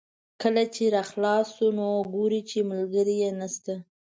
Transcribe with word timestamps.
کله 0.41 0.63
چې 0.75 0.83
را 0.95 1.03
خلاص 1.11 1.47
شو 1.55 1.67
نو 1.77 1.87
ګوري 2.13 2.41
چې 2.49 2.59
ملګری 2.71 3.15
یې 3.23 3.31
نشته. 3.39 3.73